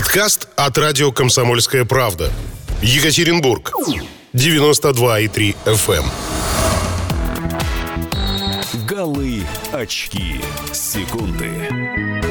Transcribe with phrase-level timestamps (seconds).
[0.00, 2.32] Подкаст от радио «Комсомольская правда».
[2.80, 3.70] Екатеринбург.
[4.32, 6.04] 92,3 FM.
[8.88, 10.40] Голы, очки,
[10.72, 12.29] секунды.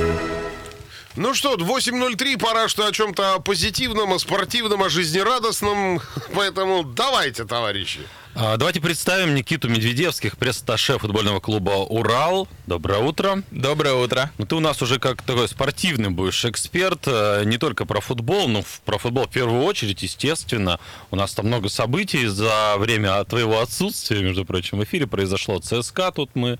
[1.19, 5.99] Ну что, 8.03, пора что о чем-то позитивном, о спортивном, о жизнерадостном.
[6.33, 7.99] Поэтому давайте, товарищи.
[8.35, 12.47] А, Давайте представим Никиту Медведевских, пресс-атташе футбольного клуба «Урал».
[12.67, 13.43] Доброе утро.
[13.51, 14.31] Доброе утро.
[14.37, 18.47] Ну, ты у нас уже как такой спортивный будешь эксперт, э, не только про футбол,
[18.47, 20.79] но про футбол в первую очередь, естественно.
[21.11, 26.13] У нас там много событий за время твоего отсутствия, между прочим, в эфире произошло ЦСКА,
[26.13, 26.59] тут мы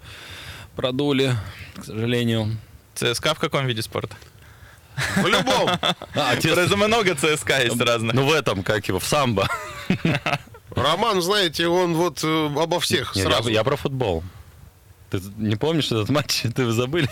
[0.76, 1.38] продули,
[1.78, 2.58] к сожалению.
[2.96, 4.18] ЦСКА в каком виде спорта?
[5.16, 5.70] В любом.
[6.16, 8.14] А, Просто много ЦСКА есть разных.
[8.14, 9.48] Ну, в этом, как его, в самбо.
[10.72, 13.50] Роман, знаете, он вот э, обо всех Нет, сразу.
[13.50, 14.24] Я, я про футбол.
[15.10, 16.44] Ты не помнишь этот матч?
[16.56, 17.10] Ты забыли?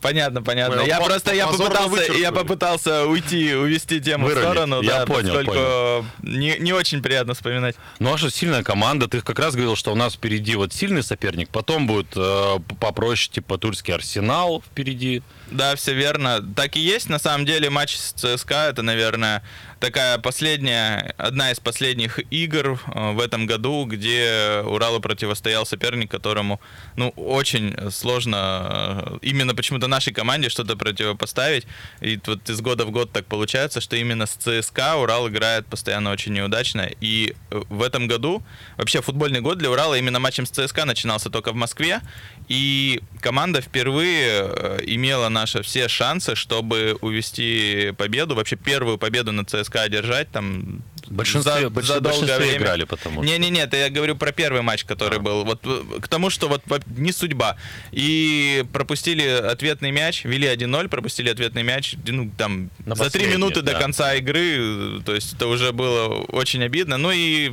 [0.00, 0.80] Понятно, понятно.
[0.82, 4.48] Я по- просто я попытался, я попытался уйти, увести тему Вырулить.
[4.48, 7.76] в сторону, Я да, понял, поскольку Не, не очень приятно вспоминать.
[7.98, 9.08] Ну, а что, сильная команда.
[9.08, 13.32] Ты как раз говорил, что у нас впереди вот сильный соперник, потом будет э, попроще,
[13.34, 15.22] типа Турский Арсенал впереди.
[15.50, 16.42] Да, все верно.
[16.54, 17.08] Так и есть.
[17.08, 19.42] На самом деле матч с ЦСКА это, наверное,
[19.80, 26.60] такая последняя, одна из последних игр э, в этом году, где Уралу противостоял соперник, которому,
[26.96, 31.66] ну, очень сложно э, почему-то нашей команде что-то противопоставить.
[32.00, 36.10] И вот из года в год так получается, что именно с ЦСКА Урал играет постоянно
[36.10, 36.88] очень неудачно.
[37.00, 38.42] И э, в этом году
[38.76, 42.00] вообще футбольный год для Урала именно матчем с ЦСКА начинался только в Москве.
[42.48, 49.44] И команда впервые э, имела наши все шансы, чтобы увести победу, вообще первую победу на
[49.44, 52.56] ЦСКА одержать там В большинстве, за- больш- за долгое время.
[52.58, 53.30] играли, потому что...
[53.32, 55.22] Не-не-не, это я говорю про первый матч, который А.
[55.22, 55.44] был.
[55.44, 57.56] Вот э, к тому, что вот во- не судьба.
[57.92, 63.60] И пропустили ответный мяч, вели 1-0, пропустили ответный мяч, ну, там, На за три минуты
[63.62, 63.78] до да.
[63.80, 66.96] конца игры, э, то есть это уже было очень обидно.
[66.96, 67.50] Ну и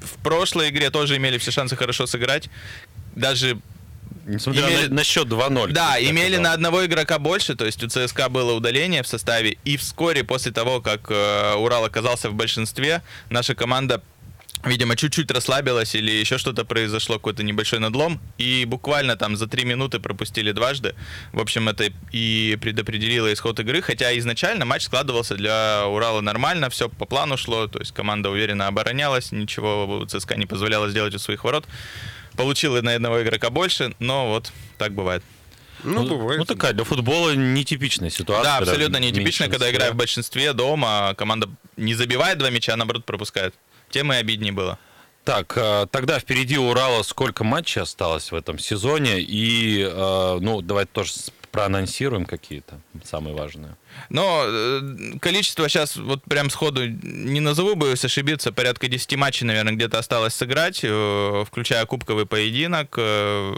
[0.00, 2.48] в прошлой игре тоже имели все шансы хорошо сыграть.
[3.14, 3.58] Даже
[4.26, 5.72] Несмотря имели- на, на счет 2-0.
[5.72, 6.42] да, имели сказал.
[6.42, 10.52] на одного игрока больше, то есть у ЦСКА было удаление в составе, и вскоре после
[10.52, 14.02] того, как э, Урал оказался в большинстве, наша команда
[14.64, 19.64] Видимо, чуть-чуть расслабилась или еще что-то произошло, какой-то небольшой надлом, и буквально там за три
[19.64, 20.94] минуты пропустили дважды.
[21.32, 26.88] В общем, это и предопределило исход игры, хотя изначально матч складывался для Урала нормально, все
[26.88, 31.42] по плану шло, то есть команда уверенно оборонялась, ничего ЦСКА не позволяло сделать у своих
[31.42, 31.66] ворот.
[32.36, 35.22] Получила на одного игрока больше, но вот так бывает.
[35.84, 36.38] Ну, бывает.
[36.38, 38.44] Ну, такая для футбола нетипичная ситуация.
[38.44, 42.76] Да, абсолютно нетипично, когда играя в большинстве дома, а команда не забивает два мяча, а
[42.76, 43.54] наоборот пропускает.
[43.90, 44.78] Тем и обиднее было.
[45.24, 49.20] Так, э, тогда впереди Урала сколько матчей осталось в этом сезоне?
[49.20, 51.12] И, э, ну, давайте тоже
[51.52, 53.76] проанонсируем какие-то самые важные.
[54.08, 59.74] Но э, количество сейчас вот прям сходу не назову, боюсь ошибиться, порядка 10 матчей, наверное,
[59.74, 62.94] где-то осталось сыграть, э, включая кубковый поединок.
[62.96, 63.54] Э,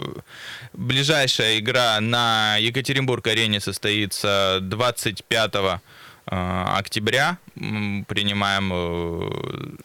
[0.73, 5.79] Ближайшая игра на Екатеринбург-арене состоится 25 э,
[6.27, 7.37] октября.
[7.55, 9.77] Принимаем э,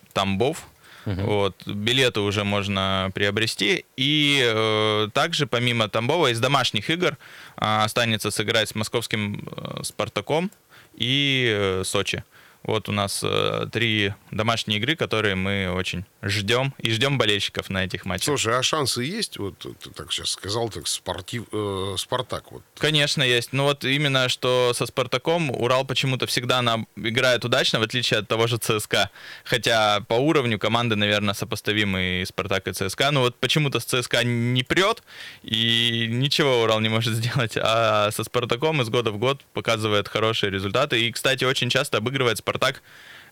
[1.04, 1.24] Тамбов.
[1.24, 3.84] Вот, билеты уже можно приобрести.
[3.96, 7.16] И э, также, помимо Тамбова, из домашних игр
[7.56, 10.50] э, останется сыграть с московским э, Спартаком
[10.94, 12.24] и э, Сочи.
[12.62, 16.74] Вот у нас э, три домашние игры, которые мы очень ждем.
[16.78, 18.26] И ждем болельщиков на этих матчах.
[18.26, 19.38] Слушай, а шансы есть?
[19.38, 22.52] Вот ты так сейчас сказал, так спортив, э, Спартак.
[22.52, 22.62] Вот.
[22.76, 23.54] Конечно, есть.
[23.54, 28.28] Ну вот именно что со Спартаком Урал почему-то всегда нам играет удачно, в отличие от
[28.28, 29.10] того же ЦСКА.
[29.44, 33.10] Хотя по уровню команды, наверное, сопоставимы и Спартак, и ЦСКА.
[33.10, 35.02] Но вот почему-то с ЦСКА не прет,
[35.42, 37.56] и ничего Урал не может сделать.
[37.56, 41.00] А со Спартаком из года в год показывает хорошие результаты.
[41.00, 42.49] И, кстати, очень часто обыгрывает Спартак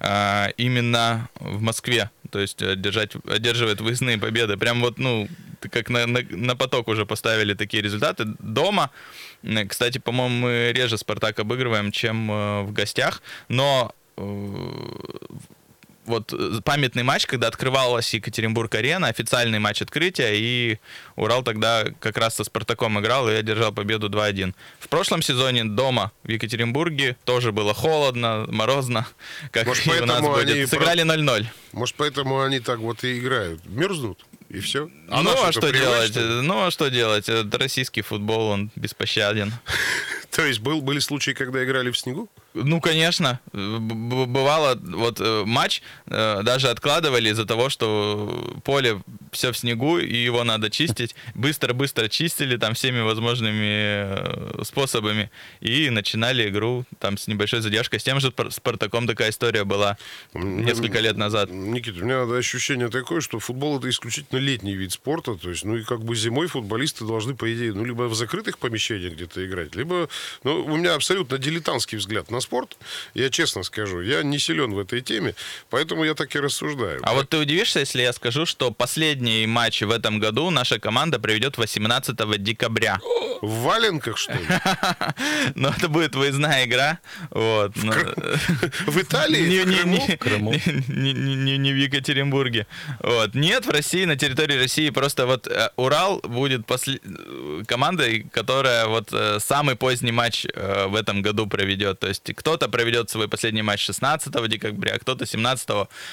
[0.00, 2.10] а, именно в Москве.
[2.30, 4.56] То есть одержать, одерживает выездные победы.
[4.56, 5.28] Прям вот, ну,
[5.60, 8.24] как на, на, на поток уже поставили такие результаты.
[8.38, 8.90] Дома,
[9.42, 13.22] э, кстати, по-моему, мы реже Спартак обыгрываем, чем э, в гостях.
[13.48, 14.22] Но э,
[16.08, 20.78] вот э, памятный матч, когда открывалась Екатеринбург-арена, официальный матч открытия, и
[21.16, 24.54] Урал тогда как раз со Спартаком играл и одержал победу 2-1.
[24.80, 29.06] В прошлом сезоне дома в Екатеринбурге тоже было холодно, морозно,
[29.50, 30.50] как Может, и у нас будет.
[30.50, 31.46] они Сыграли 0-0.
[31.72, 33.64] Может, поэтому они так вот и играют.
[33.66, 34.90] Мерзнут, и все.
[35.08, 36.16] ну, а что делать?
[36.16, 37.28] Ну, а что делать?
[37.28, 39.52] Это российский футбол, он беспощаден.
[40.30, 42.28] То есть был, были случаи, когда играли в снегу?
[42.64, 43.40] Ну, конечно.
[43.52, 49.00] Бывало, вот э, матч э, даже откладывали из-за того, что поле
[49.32, 51.14] все в снегу, и его надо чистить.
[51.34, 55.30] Быстро-быстро чистили там всеми возможными э, способами.
[55.60, 58.00] И начинали игру там с небольшой задержкой.
[58.00, 59.98] С тем же Спар- Спартаком такая история была
[60.34, 61.50] несколько лет назад.
[61.50, 65.34] Никита, у меня ощущение такое, что футбол это исключительно летний вид спорта.
[65.34, 68.58] То есть, ну и как бы зимой футболисты должны, по идее, ну либо в закрытых
[68.58, 70.08] помещениях где-то играть, либо...
[70.44, 72.76] Ну, у меня абсолютно дилетантский взгляд на спорт.
[73.14, 75.34] Я честно скажу, я не силен в этой теме,
[75.70, 77.00] поэтому я так и рассуждаю.
[77.02, 81.18] А вот ты удивишься, если я скажу, что последний матч в этом году наша команда
[81.20, 83.00] проведет 18 декабря.
[83.42, 84.46] В валенках, что ли?
[85.54, 86.98] Но это будет выездная игра.
[87.30, 87.76] Вот.
[87.76, 87.92] но-
[88.86, 89.42] В Италии?
[89.46, 90.52] Не, В не, Крыму?
[90.52, 92.66] не, в Екатеринбурге.
[93.00, 93.34] Вот.
[93.34, 96.98] Нет, в России, на территории России просто вот э, Урал будет после...
[97.04, 102.00] э, командой, которая вот э, самый поздний матч в этом году проведет.
[102.00, 105.68] То есть кто-то проведет свой последний матч 16 декабря, кто-то 17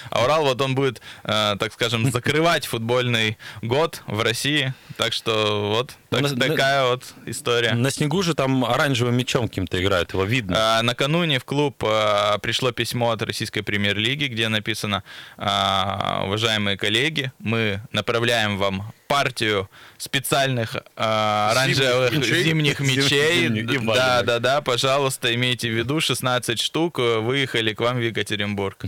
[0.09, 4.73] А Урал вот он будет, э, так скажем, закрывать футбольный год в России.
[4.97, 7.73] Так что вот так- на- такая вот история.
[7.73, 10.79] На снегу же там оранжевым мячом каким-то играют, его видно.
[10.79, 15.03] А, Накануне в клуб а, пришло письмо от Российской премьер-лиги, где написано,
[15.37, 23.47] а, уважаемые коллеги, мы направляем вам партию специальных а, оранжевых Зимних зимних мячей.
[23.47, 28.01] Зимних Да, да, да, пожалуйста, имейте в виду, 16 штук э, выехали к вам в
[28.01, 28.85] Екатеринбург.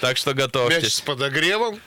[0.00, 0.94] Так что Мяч готовьтесь.
[0.94, 1.80] с подогревом.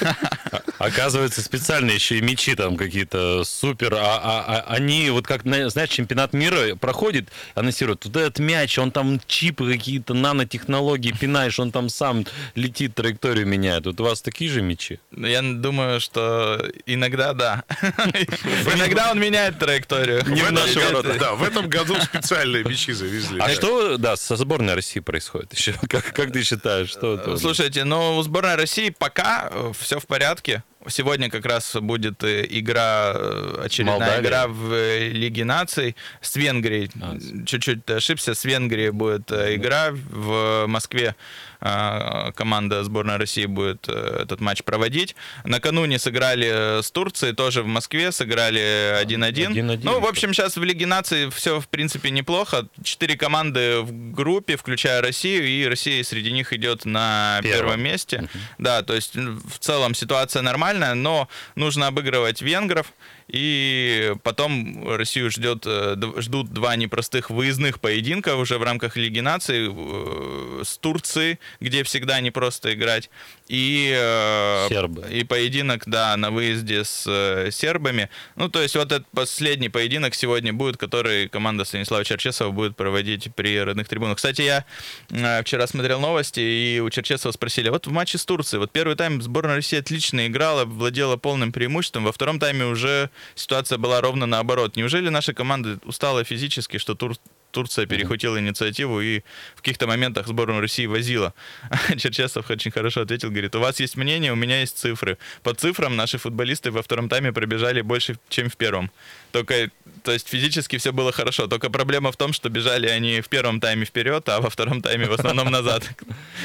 [0.78, 3.94] Оказывается, специально еще и мячи там какие-то супер.
[3.94, 8.78] А, а- а они, вот как, на- знаешь, чемпионат мира проходит, анонсируют, вот этот мяч,
[8.78, 13.86] он там чипы какие-то, нанотехнологии пинаешь, он там сам летит, траекторию меняет.
[13.86, 14.98] Вот у вас такие же мячи?
[15.16, 17.64] Я думаю, что иногда да.
[18.74, 20.22] Иногда он меняет траекторию.
[20.26, 21.16] Не в наши ворота.
[21.18, 23.40] Да, в этом году специальные мячи завезли.
[23.40, 25.72] А что, да, со сборной России происходит еще?
[25.88, 27.36] Как, как ты считаешь, что это?
[27.36, 30.62] Слушайте, ну у сборной России пока все в порядке.
[30.88, 34.20] Сегодня как раз будет э, игра, э, очередная Молдавия.
[34.20, 36.90] игра в э, Лиге наций с Венгрией.
[37.00, 37.16] А.
[37.46, 38.34] Чуть-чуть ошибся.
[38.34, 41.16] С Венгрией будет э, игра в Москве.
[41.64, 45.16] Э, Команда сборной России будет э, этот матч проводить.
[45.44, 49.52] Накануне сыграли э, с Турцией, тоже в Москве, сыграли 1-1.
[49.52, 49.80] 1-1.
[49.82, 52.68] Ну, в общем, сейчас в Лиге наций все, в принципе, неплохо.
[52.82, 57.58] Четыре команды в группе, включая Россию, и Россия среди них идет на Первом.
[57.58, 58.28] первом месте.
[58.58, 62.92] Да, то есть в целом ситуация нормальная, но нужно обыгрывать венгров,
[63.28, 69.68] и потом Россию ждет, э, ждут два непростых выездных поединка уже в рамках Лиги наций
[69.70, 73.10] э, с Турцией, где всегда непросто играть,
[73.48, 75.06] и, э, Сербы.
[75.10, 78.08] и поединок, да, на выезде с э, сербами.
[78.36, 83.34] Ну, то есть вот этот последний поединок сегодня будет, который команда Станислава Черчесова будет проводить
[83.34, 84.16] при родных трибунах.
[84.16, 84.64] Кстати, я
[85.10, 88.96] э, вчера смотрел новости, и у Черчесова спросили, вот в матче с Турцией, вот первый
[88.96, 94.24] тайм сборная России отлично играла, владела полным преимуществом, во втором тайме уже ситуация была ровно
[94.24, 94.76] наоборот.
[94.76, 97.16] Неужели наша команда устала физически, что Тур-
[97.54, 99.20] Турция перехватила инициативу и
[99.54, 101.32] в каких-то моментах сборную России возила.
[101.96, 105.16] Черчесов очень хорошо ответил, говорит, у вас есть мнение, у меня есть цифры.
[105.42, 108.90] По цифрам наши футболисты во втором тайме пробежали больше, чем в первом.
[109.32, 109.70] Только,
[110.02, 111.46] то есть физически все было хорошо.
[111.46, 115.06] Только проблема в том, что бежали они в первом тайме вперед, а во втором тайме
[115.06, 115.88] в основном назад.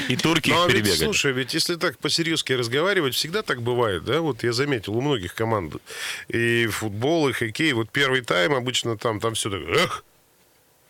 [0.08, 1.04] И турки Ну, их а ведь, перебегали.
[1.04, 4.20] слушай, ведь если так по-серьезки разговаривать, всегда так бывает, да?
[4.20, 5.74] Вот я заметил, у многих команд
[6.28, 10.04] и футбол, и хоккей, вот первый тайм обычно там, там все так, эх,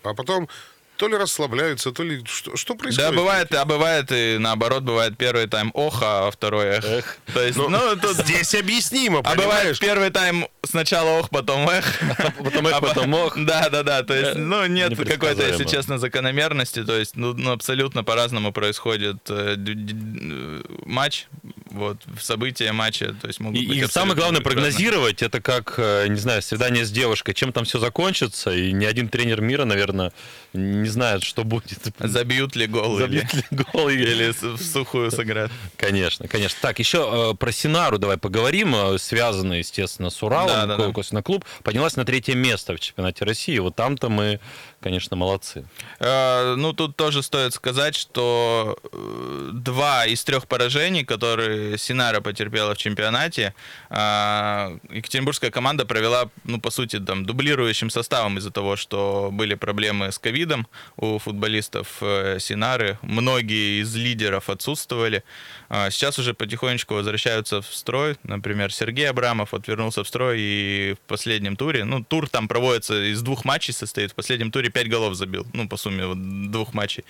[0.02, 0.48] а потом
[0.96, 3.14] то ли расслабляются, то ли что, что Да, происходит?
[3.14, 7.16] бывает, а бывает и наоборот, бывает первый тайм ох, а второй эх.
[7.32, 8.16] То есть, Ну, ну, тут...
[8.18, 9.78] Здесь объяснимо, А бывает понимаешь?
[9.78, 11.86] первый тайм сначала ох, потом эх.
[12.44, 13.32] Потом эх, А по- потом ох.
[13.34, 14.02] Да, да, да.
[14.02, 16.84] То есть, ну, нет какой-то, если честно, закономерности.
[16.84, 21.28] То есть, ну, ну, абсолютно по-разному происходит э, э, матч.
[21.70, 23.14] Вот, события матча.
[23.20, 24.70] То есть могут И, быть и самое главное прекрасны.
[24.70, 28.84] прогнозировать, это как, э, не знаю, свидание с девушкой, чем там все закончится, и ни
[28.84, 30.12] один тренер мира, наверное,
[30.52, 31.78] не знает, что будет.
[31.98, 35.52] Забьют ли гол или, Забьет ли гол или- или в сухую сыграют.
[35.76, 36.58] Конечно, конечно.
[36.60, 41.22] Так, еще э, про Синару давай поговорим, э, связанно, естественно, с Уралом, Да, да, да.
[41.22, 43.58] Клуб, поднялась на третье место в чемпионате России.
[43.58, 44.40] Вот там-то мы,
[44.80, 45.64] конечно, молодцы.
[45.98, 52.74] Э, Ну, тут тоже стоит сказать, что э, два из трех поражений, которые Синара потерпела
[52.74, 53.54] в чемпионате,
[53.90, 60.12] а, екатеринбургская команда провела, ну, по сути, там, дублирующим составом из-за того, что были проблемы
[60.12, 62.98] с ковидом у футболистов э, Синары.
[63.02, 65.22] Многие из лидеров отсутствовали.
[65.68, 68.16] А, сейчас уже потихонечку возвращаются в строй.
[68.22, 73.12] Например, Сергей Абрамов вот вернулся в строй и в последнем туре, ну, тур там проводится
[73.12, 76.74] из двух матчей состоит, в последнем туре пять голов забил, ну, по сумме вот, двух
[76.74, 77.04] матчей.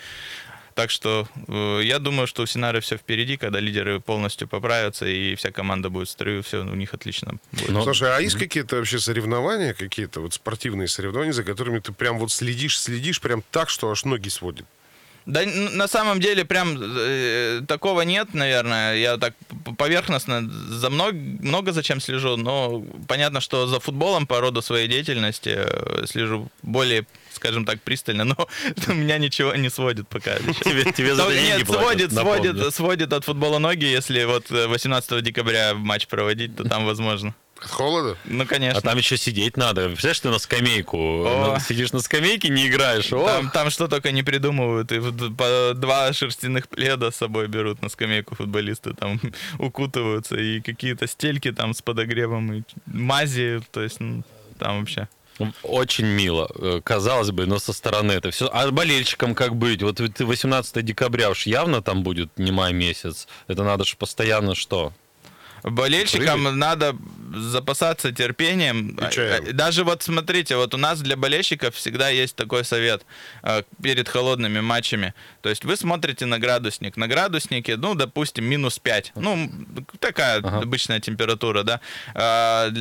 [0.74, 5.34] Так что э, я думаю, что у Синары все впереди, когда лидеры полностью поправятся и
[5.34, 7.68] вся команда будет в строю, все у них отлично будет.
[7.70, 12.18] Но- Слушай, а есть какие-то вообще соревнования, какие-то вот спортивные соревнования, за которыми ты прям
[12.18, 14.64] вот следишь, следишь прям так, что аж ноги сводит?
[15.26, 18.96] Да, на самом деле прям э, такого нет, наверное.
[18.96, 19.34] Я так
[19.76, 21.12] поверхностно за много,
[21.42, 27.04] много зачем слежу, но понятно, что за футболом по роду своей деятельности э, слежу более,
[27.40, 28.48] скажем так, пристально, но
[28.88, 30.36] меня ничего не сводит пока.
[30.38, 35.22] Тебе, тебе за Ну, Нет, сводит, сводит, сводит от футбола ноги, если вот э, 18
[35.22, 37.34] декабря матч проводить, то там возможно.
[37.62, 38.16] От холода?
[38.24, 38.78] Ну, конечно.
[38.78, 39.86] А там еще сидеть надо.
[39.86, 40.98] Представляешь, ты на скамейку.
[40.98, 41.52] О.
[41.54, 43.12] на- Сидишь на скамейке, не играешь.
[43.12, 44.92] О, Там, там что только не придумывают.
[44.92, 48.92] И по два шерстяных пледа с собой берут на скамейку футболисты.
[48.94, 49.20] Там
[49.58, 50.36] укутываются.
[50.36, 52.52] И какие-то стельки там с подогревом.
[52.52, 53.60] И мази.
[53.72, 54.22] То есть ну,
[54.58, 55.08] там вообще.
[55.62, 58.48] Очень мило, э, казалось бы, но со стороны это все.
[58.52, 59.82] А болельщикам как быть?
[59.82, 63.26] Вот ведь 18 декабря уж явно там будет не май месяц.
[63.48, 64.92] Это надо же постоянно что?
[65.62, 66.54] Болельщикам Прыгать?
[66.54, 66.96] надо
[67.34, 68.98] запасаться терпением.
[68.98, 73.04] А, Даже вот смотрите, вот у нас для болельщиков всегда есть такой совет
[73.42, 75.12] э, перед холодными матчами.
[75.42, 76.96] То есть вы смотрите на градусник.
[76.96, 79.12] На градуснике, ну, допустим, минус 5.
[79.16, 79.50] Ну,
[79.98, 80.60] такая Ага.
[80.62, 81.80] обычная температура, да.
[82.14, 82.72] А,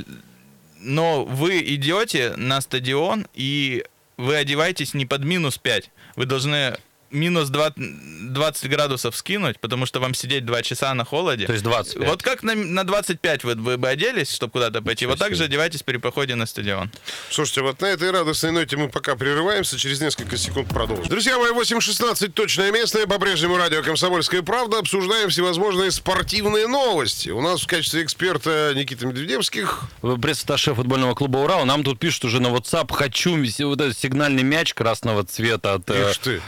[0.80, 3.84] Но вы идете на стадион и
[4.18, 5.92] вы одеваетесь не под минус 5.
[6.16, 6.78] Вы должны
[7.12, 11.46] минус 20, 20 градусов скинуть, потому что вам сидеть 2 часа на холоде.
[11.46, 12.08] То есть 25.
[12.08, 15.44] Вот как на, на 25 вы, вы бы оделись, чтобы куда-то пойти, вот так же
[15.44, 16.92] одевайтесь при походе на стадион.
[17.30, 21.08] Слушайте, вот на этой радостной ноте мы пока прерываемся, через несколько секунд продолжим.
[21.08, 24.80] Друзья мои, 8.16, точное местное, по-прежнему радио «Комсомольская правда».
[24.80, 27.30] Обсуждаем всевозможные спортивные новости.
[27.30, 29.84] У нас в качестве эксперта Никита Медведевских.
[30.01, 31.66] Пресс-атташе футбольного клуба «Урал».
[31.66, 36.12] Нам тут пишут уже на WhatsApp «Хочу вот этот сигнальный мяч красного цвета от э,
[36.12, 36.42] Ишь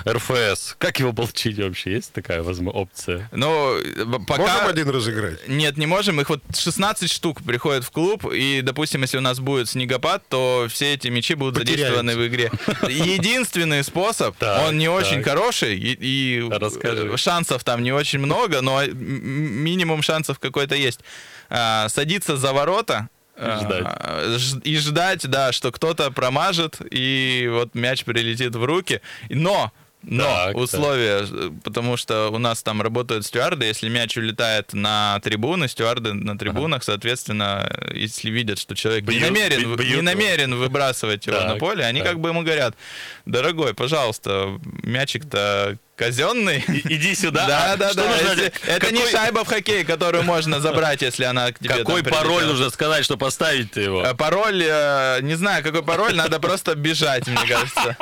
[0.52, 0.76] РФС».
[0.78, 1.94] Как его получить вообще?
[1.94, 3.30] Есть такая возможно, опция?
[3.32, 4.42] Ну, э, пока...
[4.42, 5.48] Можем один разыграть?
[5.48, 6.20] Нет, не можем.
[6.22, 10.68] Их вот 16 штук приходят в клуб, и, допустим, если у нас будет снегопад, то
[10.70, 11.96] все эти мячи будут Потеряются.
[11.98, 12.52] задействованы в игре.
[12.90, 17.10] Единственный способ, Так, он не очень хороший, и, и, Расскажи.
[17.14, 21.00] э, шансов там не очень много, но м- минимум шансов какой-то есть.
[21.50, 28.04] А, Садиться за ворота, а, ж- И ждать, да, что кто-то промажет, и вот мяч
[28.04, 29.02] прилетит в руки.
[29.30, 29.72] Но
[30.04, 35.20] но Так, условия, э, потому что у нас там работают стюарды, если мяч улетает на
[35.24, 39.86] трибуны, стюарды на трибунах, соответственно, э, если видят, что человек не Бьют- намерен, бьют не
[39.92, 40.02] его.
[40.02, 42.10] намерен выбрасывать его на Так, поле, они так.
[42.10, 42.76] как бы ему говорят,
[43.26, 46.64] дорогой, пожалуйста, мячик-то казенный.
[46.68, 47.46] Иди сюда.
[47.48, 48.04] Да, А да, да.
[48.66, 52.72] Это не шайба в хоккей, которую можно забрать, если она к тебе Какой пароль нужно
[52.72, 54.04] сказать, что поставить-то его?
[54.04, 57.96] Э, Пароль, э, не знаю, какой пароль, надо просто бежать, мне кажется.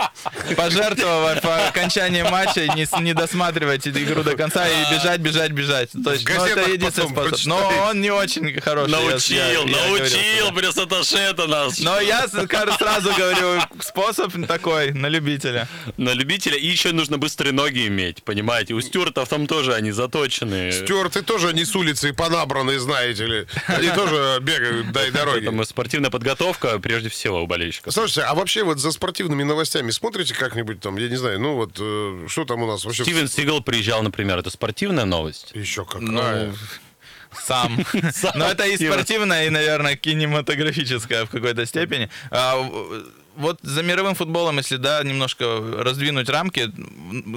[0.55, 2.67] Пожертвовать по окончании матча,
[3.01, 5.89] не, досматривать игру до конца и бежать, бежать, бежать.
[6.03, 7.45] То есть, ну, это единственный способ.
[7.45, 8.91] Но он не очень хороший.
[8.91, 11.79] Научил, научил пресс-атташе-то нас.
[11.79, 15.67] Но я сразу говорю, способ такой, на любителя.
[15.97, 16.57] На любителя.
[16.57, 18.73] И еще нужно быстрые ноги иметь, понимаете?
[18.73, 20.71] У стюартов там тоже они заточены.
[20.71, 23.47] Стюарты тоже не с улицы понабранные, знаете ли.
[23.67, 25.39] Они тоже бегают, дай дороги.
[25.39, 27.93] Поэтому спортивная подготовка прежде всего у болельщиков.
[27.93, 31.77] Слушайте, а вообще вот за спортивными новостями смотрите как-нибудь там, я не знаю, ну вот,
[31.79, 33.03] э, что там у нас вообще?
[33.03, 34.37] Стивен Сигал приезжал, например.
[34.37, 35.51] Это спортивная новость?
[35.53, 36.47] Еще какая.
[36.47, 36.53] Ну,
[37.33, 37.85] сам.
[38.35, 42.09] Но это и спортивная, и, наверное, кинематографическая в какой-то степени.
[43.39, 45.45] Вот за мировым футболом, если да, немножко
[45.77, 46.69] раздвинуть рамки,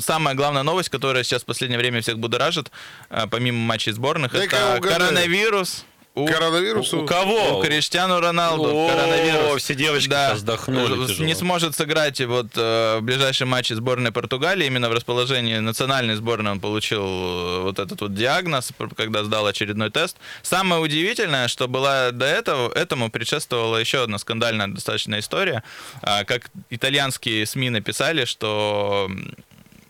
[0.01, 2.73] самая главная новость, которая сейчас в последнее время всех будоражит,
[3.09, 5.85] а, помимо матчей сборных, Дай-ка я это коронавирус.
[6.15, 7.03] У, Коронавирусу?
[7.03, 7.59] У кого?
[7.59, 9.63] у Криштиану Роналду О, коронавирус.
[9.63, 11.27] все девочки сейчас вздохнули Э, тяжело.
[11.27, 14.67] Не сможет сыграть вот э, в ближайшем матче сборной Португалии.
[14.67, 19.91] Именно в расположении национальной сборной он получил э, вот этот вот диагноз, когда сдал очередной
[19.91, 20.19] тест.
[20.43, 25.63] Самое удивительное, что была до этого, этому предшествовала еще одна скандальная достаточно история.
[26.03, 29.11] А, Как итальянские СМИ написали, что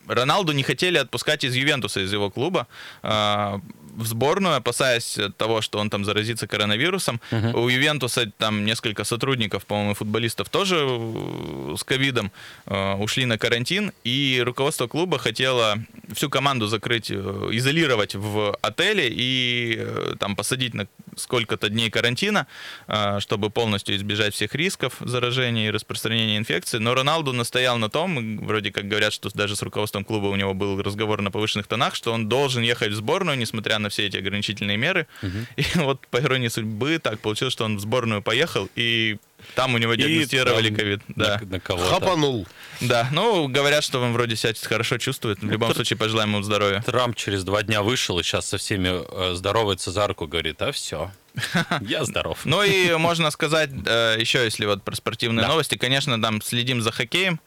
[0.07, 2.67] Роналду не хотели отпускать из Ювентуса, из его клуба,
[3.01, 3.59] а,
[3.95, 7.21] в сборную, опасаясь того, что он там заразится коронавирусом.
[7.31, 12.31] У Ювентуса там несколько сотрудников, по-моему, футболистов тоже э, с ковидом
[12.65, 15.77] э, ушли на карантин, и руководство клуба хотело
[16.13, 17.15] всю команду закрыть, э,
[17.51, 22.47] изолировать в отеле и э, там посадить на сколько-то дней карантина,
[22.87, 26.77] э, чтобы полностью избежать всех рисков заражения и распространения инфекции.
[26.79, 30.53] Но Роналду настоял на том, вроде как говорят, что даже с руководством клуба у него
[30.53, 34.17] был разговор на повышенных тонах, что он должен ехать в сборную, несмотря на все эти
[34.17, 35.07] ограничительные меры.
[35.57, 39.17] И вот по иронии судьбы так получилось, что он в сборную поехал и
[39.55, 41.01] там у него диагностировали ковид.
[41.17, 41.41] на- Да.
[41.43, 41.89] на кого-то.
[41.89, 42.47] Хапанул.
[42.79, 45.39] да, ну, говорят, что он вроде себя хорошо чувствует.
[45.41, 46.81] В любом случае, пожелаем ему здоровья.
[46.85, 48.89] Трамп через два дня вышел и сейчас со всеми
[49.31, 51.11] э, здоровается за руку, говорит, а все,
[51.81, 52.39] я здоров.
[52.45, 55.49] Ну и можно сказать, э, еще если вот про спортивные Да.
[55.49, 57.41] новости, конечно, там следим за хоккеем,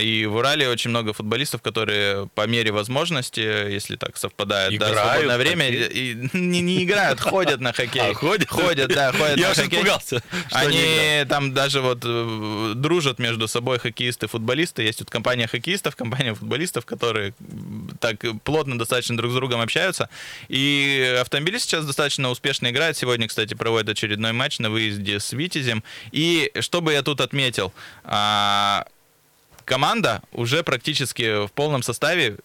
[0.00, 5.10] и в Урале очень много футболистов, которые по мере возможности, если так совпадает, да, Играют
[5.10, 6.12] свободное в время, хоккей?
[6.12, 8.10] и, не, не играют, ходят на хоккей.
[8.10, 8.48] А, ходят?
[8.48, 9.78] Ходят, да, ходят Я на хоккей.
[9.78, 11.28] испугался, они Они играют.
[11.28, 14.82] там даже вот э, дружат между собой хоккеисты, футболисты.
[14.82, 17.34] Есть вот компания хоккеистов, компания футболистов, которые
[18.00, 20.08] так плотно достаточно друг с другом общаются.
[20.48, 22.96] И автомобилист сейчас достаточно успешно играет.
[22.96, 25.84] Сегодня, кстати, проводит очередной матч на выезде с Витязем.
[26.12, 27.72] И что бы я тут отметил?
[29.70, 32.38] Команда уже практически в полном составе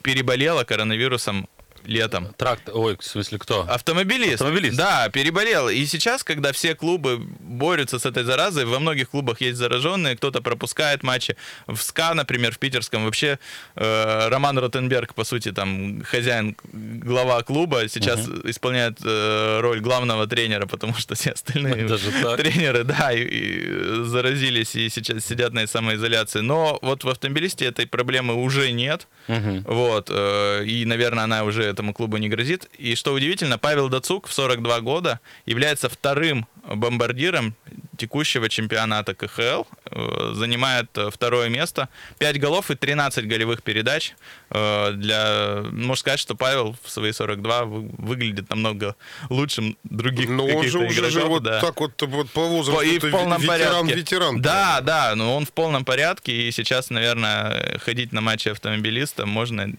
[0.00, 1.46] переболела коронавирусом
[1.84, 2.34] летом.
[2.36, 3.62] Тракт, ой, в смысле кто?
[3.68, 4.40] Автомобилист.
[4.40, 4.76] Автомобилист.
[4.76, 5.68] Да, переболел.
[5.68, 10.42] И сейчас, когда все клубы борются с этой заразой, во многих клубах есть зараженные, кто-то
[10.42, 11.36] пропускает матчи.
[11.66, 13.38] В СКА, например, в питерском, вообще
[13.76, 20.66] э, Роман Ротенберг, по сути, там хозяин, глава клуба, сейчас исполняет э, роль главного тренера,
[20.66, 26.40] потому что все остальные Даже тренеры, да, и, и заразились и сейчас сидят на самоизоляции.
[26.40, 29.06] Но вот в автомобилисте этой проблемы уже нет.
[29.28, 29.64] Мгм.
[29.66, 32.68] Вот, э, и, наверное, она уже этому клубу не грозит.
[32.78, 37.54] И что удивительно, Павел Дацук в 42 года является вторым бомбардиром
[37.96, 44.14] текущего чемпионата КХЛ, э, занимает э, второе место, 5 голов и 13 голевых передач.
[44.50, 48.96] Э, Для, можно сказать, что Павел в свои 42 вы- выглядит намного
[49.28, 51.60] лучше других Но он же уже же игроков, вот да.
[51.60, 53.94] так вот, вот по возрасту и в полном ветеран, порядке.
[53.94, 54.40] ветеран.
[54.42, 59.70] Да, да, но он в полном порядке, и сейчас, наверное, ходить на матчи автомобилиста можно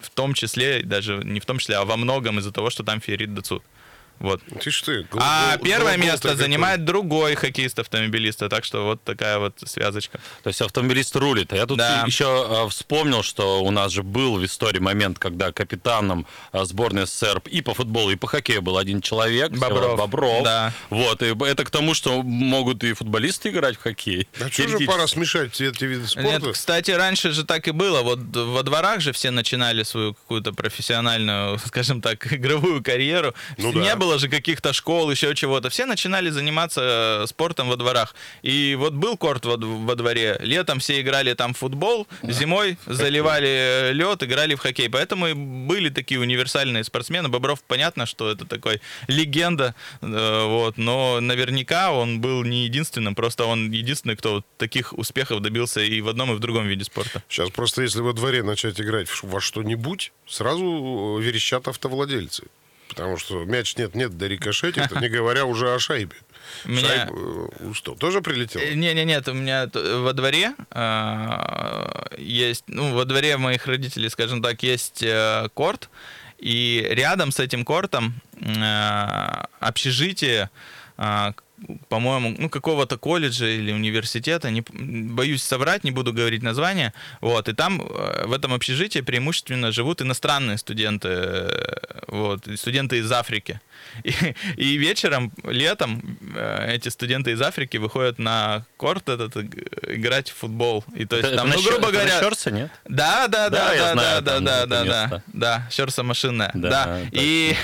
[0.00, 3.00] в том числе, даже не в том числе, а во многом из-за того, что там
[3.00, 3.62] Ферит Дацут.
[4.20, 4.40] Вот.
[4.60, 5.02] Ты ты.
[5.10, 6.42] гол- А гол- первое гол-то место какой.
[6.42, 10.18] занимает другой хоккеист-автомобилиста, так что вот такая вот связочка.
[10.42, 11.52] То есть автомобилист рулит.
[11.52, 12.04] А я тут Да.
[12.06, 17.06] еще э, вспомнил, что у нас же был в истории момент, когда капитаном э, сборной
[17.06, 19.50] СССР и по футболу, и по хоккею был один человек.
[19.52, 19.96] Бобров.
[19.98, 20.42] Бобров.
[20.44, 20.72] Да.
[20.90, 24.28] Вот, и это к тому, что могут и футболисты играть в хоккей.
[24.40, 26.52] А что же пора смешать все эти виды Нет, спорта?
[26.52, 28.02] кстати, раньше же так и было.
[28.02, 33.34] Вот во дворах же все начинали свою какую-то профессиональную, скажем так, игровую карьеру.
[33.58, 33.96] Ну Не да.
[33.96, 35.68] было же каких-то школ, еще чего-то.
[35.68, 38.14] Все начинали заниматься э, спортом во дворах.
[38.42, 40.38] И вот был корт во, во дворе.
[40.40, 44.88] Летом все играли там в футбол, зимой заливали лед, играли в хоккей.
[44.88, 47.28] Поэтому и были такие универсальные спортсмены.
[47.28, 53.44] Бобров, понятно, что это такой легенда, э, вот, но наверняка он был не единственным, просто
[53.44, 57.22] он единственный, кто таких успехов добился и в одном, и в другом виде спорта.
[57.28, 62.44] Сейчас просто если во дворе начать играть во что-нибудь, сразу верещат автовладельцы.
[62.88, 66.16] Потому что мяч нет-нет, да рикошетит, не говоря уже о шайбе.
[66.64, 67.12] Меня- Шайба,
[67.60, 68.60] э, что, тоже прилетел?
[68.60, 74.08] Э, Не, не, нет, у меня во дворе а, есть, ну, во дворе моих родителей,
[74.08, 75.90] скажем так, есть э, корт,
[76.38, 80.50] и рядом с этим кортом э, общежитие,
[81.88, 87.52] по-моему, ну, какого-то колледжа или университета, не, боюсь соврать, не буду говорить название, вот, и
[87.52, 91.48] там э, в этом общежитии преимущественно живут иностранные студенты, э,
[92.08, 93.60] вот, студенты из Африки.
[94.04, 94.12] И,
[94.56, 99.56] и вечером, летом э, эти студенты из Африки выходят на корт этот иг-
[99.88, 100.84] играть в футбол.
[100.94, 102.70] И то есть Это там, ну, Щер- грубо это говоря, Щерсе, нет?
[102.88, 105.22] да, да, Да, да, да, знаю да, да, это да, да, место.
[105.32, 107.00] да, Щерса машинная, Да, да.
[107.00, 107.08] точно.
[107.20, 107.56] И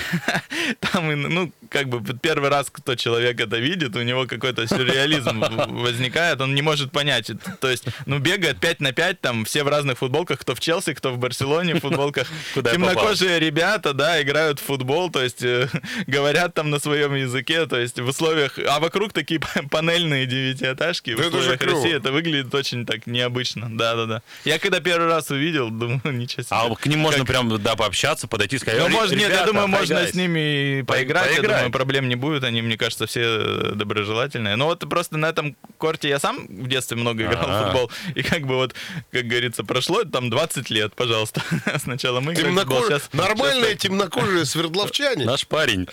[0.80, 5.40] там, ну, как бы первый раз, кто человек это видит, у него какой-то сюрреализм
[5.82, 7.30] возникает, он не может понять.
[7.30, 10.60] Это- То есть, ну, бегает 5 на 5, там все в разных футболках, кто в
[10.60, 12.28] Челси, кто в Барселоне в футболках.
[12.54, 15.68] Куда Темнокожие ребята, да, играют в футбол, то есть э,
[16.06, 21.16] говорят там на своем языке, то есть в условиях, а вокруг такие панельные девятиэтажки, в
[21.16, 21.76] Да это условиях клево.
[21.82, 24.22] России это выглядит очень так необычно, да-да-да.
[24.44, 26.56] Я когда первый раз увидел, думаю, ничего себе.
[26.56, 29.44] А к ним можно Как- прям, да, пообщаться, подойти сказать, Ну, «Ре- может, нет, я
[29.44, 30.10] думаю, можно hi, guys».
[30.12, 31.36] с ними По- поиграть.
[31.36, 32.44] Поиграть, думаю, проблем не будет.
[32.44, 34.56] Они, мне кажется, все э, доброжелательные.
[34.56, 37.64] Но вот просто на этом корте я сам в детстве много играл в А.
[37.64, 37.90] футбол.
[38.14, 38.74] И как бы вот,
[39.10, 41.42] как говорится, прошло там 20 лет, пожалуйста.
[41.78, 43.08] Сначала мы играли в футбол, сейчас...
[43.12, 45.24] нормальные темнокожие свердловчане.
[45.24, 45.88] Наш парень.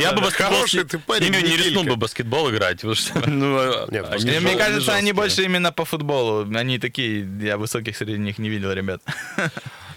[0.00, 2.82] Я бы Хороший ты парень, не ну, бы баскетбол играть.
[3.26, 6.46] ну, они баскетбол- Мне кажется, они больше именно по футболу.
[6.54, 9.02] Они такие, я высоких среди них не видел, ребят.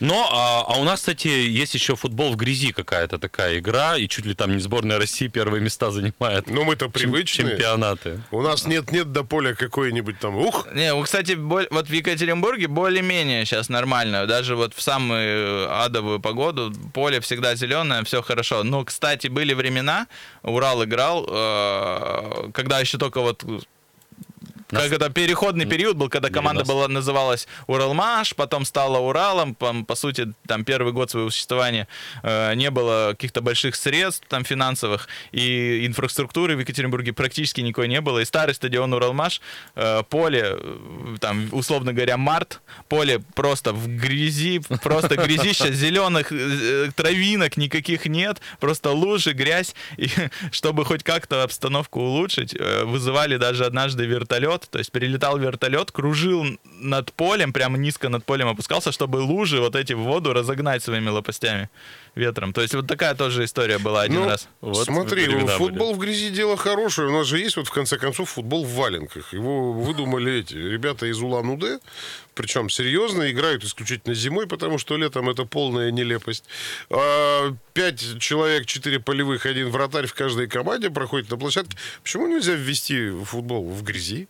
[0.01, 4.07] Но, а, а у нас, кстати, есть еще футбол в грязи какая-то такая игра, и
[4.07, 6.49] чуть ли там не сборная России первые места занимает.
[6.49, 7.51] Ну, мы-то привычные.
[7.51, 8.19] Чемпионаты.
[8.31, 13.45] У нас нет-нет до поля какой-нибудь там, ух, Не, ну, кстати, вот в Екатеринбурге более-менее
[13.45, 14.25] сейчас нормально.
[14.25, 18.63] Даже вот в самую адовую погоду поле всегда зеленое, все хорошо.
[18.63, 20.07] Но, кстати, были времена,
[20.41, 23.45] Урал играл, э, когда еще только вот
[24.71, 26.73] как это переходный период был, когда команда 90.
[26.73, 29.55] была называлась Уралмаш, потом стала Уралом.
[29.55, 31.87] По, по сути, там первый год своего существования
[32.23, 38.01] э, не было каких-то больших средств там финансовых и инфраструктуры в Екатеринбурге практически никакой не
[38.01, 38.19] было.
[38.19, 39.41] И старый стадион Уралмаш,
[39.75, 46.91] э, поле, э, там условно говоря, март, поле просто в грязи, просто грязища, зеленых э,
[46.95, 49.75] травинок никаких нет, просто лужи, грязь.
[49.97, 50.09] И
[50.51, 56.45] чтобы хоть как-то обстановку улучшить, э, вызывали даже однажды вертолет, то есть перелетал вертолет, кружил
[56.79, 61.09] над полем, прямо низко над полем опускался, чтобы лужи вот эти в воду разогнать своими
[61.09, 61.69] лопастями
[62.15, 62.53] ветром.
[62.53, 64.47] То есть вот такая тоже история была один Ну, раз.
[64.59, 67.07] Вот Смотри, футбол в грязи дело хорошее.
[67.07, 69.33] У нас же есть вот в конце концов футбол в валенках.
[69.33, 71.79] Его выдумали эти ребята из Улан-Удэ.
[72.33, 76.45] Причем серьезно, играют исключительно зимой, потому что летом это полная нелепость.
[76.89, 81.77] А, Пять человек, четыре полевых, один вратарь в каждой команде проходит на площадке.
[82.03, 84.27] Почему нельзя ввести футбол в грязи?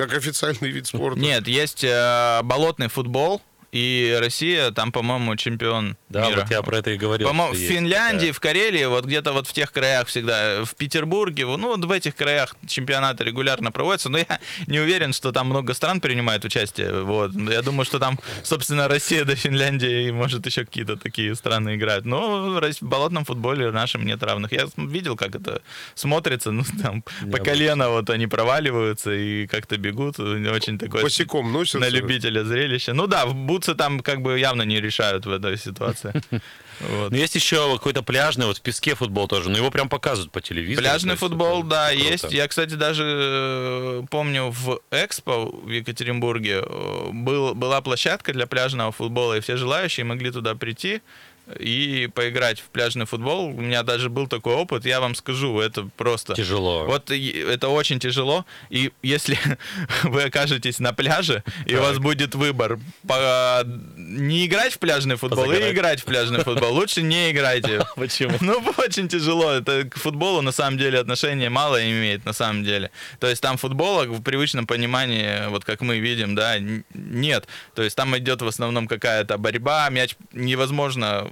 [0.00, 1.20] Как официальный вид спорта.
[1.20, 6.40] Нет, есть э, болотный футбол, и Россия там, по-моему, чемпион Да, мира.
[6.40, 7.28] вот я про это и говорил.
[7.28, 8.32] По-моему, в Финляндии, такая.
[8.32, 12.16] в Карелии, вот где-то вот в тех краях всегда, в Петербурге, ну вот в этих
[12.16, 17.02] краях чемпионаты регулярно проводятся, но я не уверен, что там много стран принимает участие.
[17.02, 17.32] Вот.
[17.34, 22.04] Я думаю, что там, собственно, Россия до Финляндии и, может, еще какие-то такие страны играют.
[22.04, 24.52] Но в болотном футболе нашим нет равных.
[24.52, 25.62] Я видел, как это
[25.94, 30.18] смотрится, ну там по колено вот они проваливаются и как-то бегут.
[30.18, 31.78] Очень такое Босиком носятся.
[31.78, 32.94] на любителя зрелища.
[32.94, 36.12] Ну да, в бутсы там как бы явно не решают в этой ситуации.
[36.80, 37.10] Вот.
[37.10, 40.40] Но есть еще какой-то пляжный, вот в песке футбол тоже, но его прям показывают по
[40.40, 40.82] телевизору.
[40.82, 42.10] Пляжный есть футбол, да, круто.
[42.10, 42.32] есть.
[42.32, 48.92] Я, кстати, даже э, помню в Экспо в Екатеринбурге э, был, была площадка для пляжного
[48.92, 51.02] футбола, и все желающие могли туда прийти
[51.58, 53.46] и поиграть в пляжный футбол.
[53.46, 56.34] У меня даже был такой опыт, я вам скажу, это просто...
[56.34, 56.84] Тяжело.
[56.86, 58.44] Вот это очень тяжело.
[58.70, 59.38] И если
[60.04, 63.62] вы окажетесь на пляже, и у вас будет выбор по-
[63.96, 65.68] не играть в пляжный футбол Позагорать.
[65.68, 67.84] и играть в пляжный футбол, лучше не играйте.
[67.96, 68.36] Почему?
[68.40, 69.50] Ну, очень тяжело.
[69.52, 72.90] Это к футболу на самом деле отношения мало имеет, на самом деле.
[73.18, 76.56] То есть там футбола в привычном понимании, вот как мы видим, да,
[76.94, 77.46] нет.
[77.74, 81.28] То есть там идет в основном какая-то борьба, мяч невозможно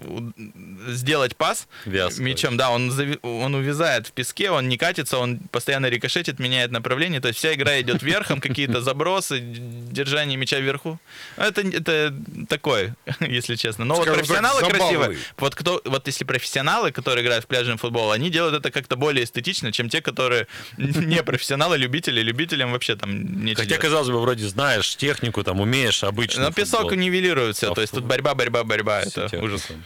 [0.89, 2.23] сделать пас Вязко.
[2.23, 6.71] мячом, да, он, зави- он увязает в песке, он не катится, он постоянно рикошетит, меняет
[6.71, 10.99] направление, то есть вся игра идет верхом, какие-то забросы, держание мяча вверху.
[11.37, 12.15] Это, это
[12.49, 13.85] такое, если честно.
[13.85, 14.93] Но вот так, профессионалы красиво.
[14.93, 15.19] забавный.
[15.37, 19.25] Вот кто, вот если профессионалы, которые играют в пляжный футбол, они делают это как-то более
[19.25, 20.47] эстетично, чем те, которые
[20.79, 22.21] не профессионалы, любители.
[22.23, 23.83] Любителям вообще там нечего Хотя, делать.
[23.83, 26.45] казалось бы, вроде знаешь технику, там умеешь обычно.
[26.45, 29.01] Но песок нивелирует все, А то есть тут борьба, борьба, борьба.
[29.01, 29.79] Это техника.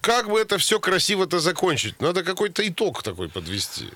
[0.00, 2.00] Как бы это все красиво-то закончить?
[2.00, 3.90] Надо какой-то итог такой подвести.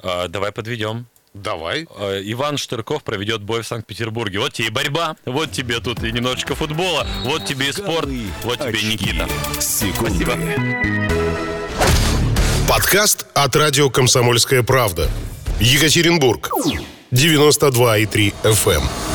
[0.00, 1.06] А, давай подведем.
[1.34, 1.86] Давай.
[1.96, 4.38] А, Иван Штырков проведет бой в Санкт-Петербурге.
[4.38, 8.08] Вот тебе и борьба, вот тебе тут и немножечко футбола, вот тебе и спорт,
[8.42, 9.28] вот тебе и Никита.
[9.60, 10.26] Секунды.
[12.68, 15.10] Подкаст от радио «Комсомольская правда».
[15.58, 16.50] Екатеринбург.
[17.10, 19.07] 92,3 FM.